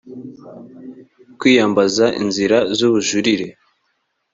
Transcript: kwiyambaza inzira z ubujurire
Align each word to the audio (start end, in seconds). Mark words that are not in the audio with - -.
kwiyambaza 1.39 2.05
inzira 2.21 2.57
z 2.77 2.79
ubujurire 2.87 3.47